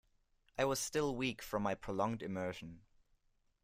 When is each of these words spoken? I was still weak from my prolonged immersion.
I 0.57 0.65
was 0.65 0.79
still 0.79 1.15
weak 1.15 1.43
from 1.43 1.61
my 1.61 1.75
prolonged 1.75 2.23
immersion. 2.23 2.81